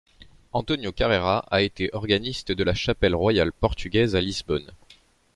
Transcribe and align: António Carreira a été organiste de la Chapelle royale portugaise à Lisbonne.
António 0.51 0.91
Carreira 0.91 1.45
a 1.51 1.61
été 1.61 1.91
organiste 1.93 2.51
de 2.51 2.63
la 2.63 2.73
Chapelle 2.73 3.13
royale 3.13 3.53
portugaise 3.53 4.15
à 4.15 4.21
Lisbonne. 4.21 4.73